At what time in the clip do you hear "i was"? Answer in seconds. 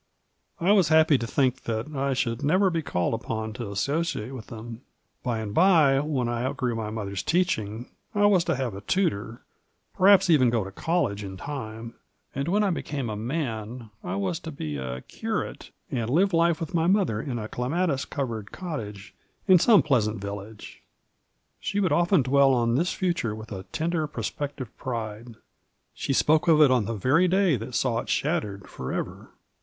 0.59-0.87, 8.15-8.43, 14.03-14.39